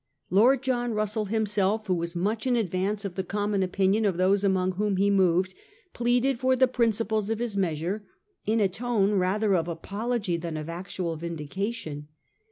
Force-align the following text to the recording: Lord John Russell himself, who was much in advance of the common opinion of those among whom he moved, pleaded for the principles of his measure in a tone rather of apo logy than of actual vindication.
Lord 0.31 0.63
John 0.63 0.93
Russell 0.95 1.25
himself, 1.25 1.85
who 1.85 1.93
was 1.93 2.15
much 2.15 2.47
in 2.47 2.55
advance 2.55 3.05
of 3.05 3.13
the 3.13 3.23
common 3.23 3.61
opinion 3.61 4.03
of 4.03 4.17
those 4.17 4.43
among 4.43 4.71
whom 4.71 4.97
he 4.97 5.11
moved, 5.11 5.53
pleaded 5.93 6.39
for 6.39 6.55
the 6.55 6.67
principles 6.67 7.29
of 7.29 7.37
his 7.37 7.55
measure 7.55 8.03
in 8.43 8.59
a 8.59 8.67
tone 8.67 9.11
rather 9.19 9.53
of 9.53 9.69
apo 9.69 10.07
logy 10.07 10.37
than 10.37 10.57
of 10.57 10.69
actual 10.69 11.17
vindication. 11.17 12.07